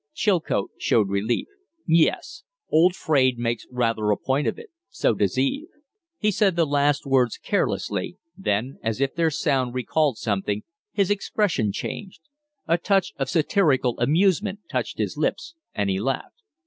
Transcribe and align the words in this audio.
Chilcote 0.15 0.71
showed 0.79 1.09
relief. 1.09 1.45
"Yes. 1.85 2.41
Old 2.71 2.95
Fraide 2.95 3.37
makes 3.37 3.67
rather 3.69 4.09
a 4.09 4.17
point 4.17 4.47
of 4.47 4.57
it 4.57 4.71
so 4.89 5.13
does 5.13 5.37
Eve." 5.37 5.67
He 6.17 6.31
said 6.31 6.55
the 6.55 6.65
last 6.65 7.05
words 7.05 7.37
carelessly; 7.37 8.17
then, 8.35 8.79
as 8.81 8.99
if 8.99 9.13
their 9.13 9.29
sound 9.29 9.75
recalled 9.75 10.17
something, 10.17 10.63
his 10.91 11.11
expression 11.11 11.71
changed. 11.71 12.21
A 12.67 12.79
touch 12.79 13.13
of 13.19 13.29
satirical 13.29 13.99
amusement 13.99 14.61
touched 14.71 14.97
his 14.97 15.17
lips 15.17 15.53
and 15.75 15.87
he 15.87 15.99
laughed. 15.99 16.41